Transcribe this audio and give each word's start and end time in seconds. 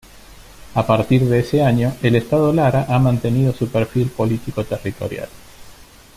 A 0.73 0.83
partir 0.87 1.25
de 1.29 1.41
ese 1.41 1.61
año, 1.61 1.93
el 2.01 2.15
Estado 2.15 2.51
Lara 2.51 2.87
ha 2.89 2.97
mantenido 2.97 3.53
su 3.53 3.69
perfil 3.69 4.09
político-territorial. 4.09 5.29